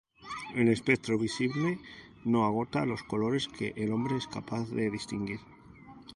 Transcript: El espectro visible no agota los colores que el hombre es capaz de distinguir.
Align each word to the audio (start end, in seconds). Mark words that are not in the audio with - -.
El 0.55 0.67
espectro 0.69 1.15
visible 1.19 1.79
no 2.25 2.43
agota 2.43 2.87
los 2.87 3.03
colores 3.03 3.47
que 3.47 3.71
el 3.77 3.93
hombre 3.93 4.15
es 4.17 4.25
capaz 4.25 4.67
de 4.71 4.89
distinguir. 4.89 5.41